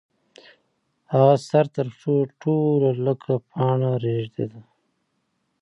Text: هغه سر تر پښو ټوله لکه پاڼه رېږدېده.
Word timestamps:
هغه 1.13 1.35
سر 1.49 1.65
تر 1.75 1.87
پښو 1.95 2.15
ټوله 2.41 2.91
لکه 3.05 3.31
پاڼه 3.51 3.91
رېږدېده. 4.03 4.61